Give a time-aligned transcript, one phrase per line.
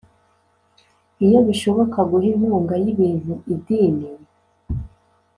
[1.25, 4.09] Iyo bishoboka guha inkunga y ibintu Idini